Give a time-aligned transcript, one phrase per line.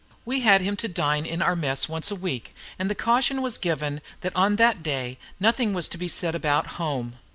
[0.25, 3.59] We had him to dine in our mess once a week, and the caution was
[3.59, 7.19] given that on that day nothing was to be said about home.